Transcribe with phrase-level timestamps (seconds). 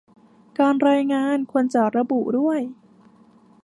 [0.59, 2.59] การรายงานควรจะระบุด้วย